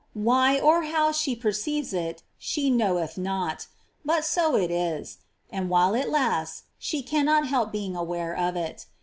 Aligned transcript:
Why, 0.17 0.59
or 0.59 0.85
how, 0.85 1.11
she 1.11 1.35
perceives 1.35 1.93
it, 1.93 2.23
she 2.39 2.71
knoweth 2.71 3.19
not; 3.19 3.67
but 4.03 4.25
so 4.25 4.55
it 4.55 4.71
is; 4.71 5.19
and 5.51 5.69
while 5.69 5.93
it 5.93 6.09
lasts, 6.09 6.63
she 6.79 7.03
cannot 7.03 7.45
help 7.45 7.71
being 7.71 7.95
aware 7.95 8.35
of 8.35 8.55
it. 8.55 8.87